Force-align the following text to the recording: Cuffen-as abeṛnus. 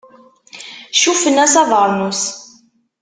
Cuffen-as 0.99 1.53
abeṛnus. 1.61 2.23